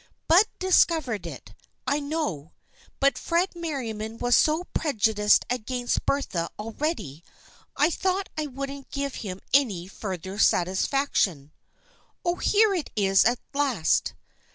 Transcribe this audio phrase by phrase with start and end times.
[0.27, 1.53] Bud discovered it,
[1.85, 2.53] I know,
[2.99, 7.23] but Fred Merriam was so prejudiced against Bertha already,
[7.77, 11.51] I thought I wouldn't give him any further satisfaction.
[12.25, 14.15] Oh, here it is at last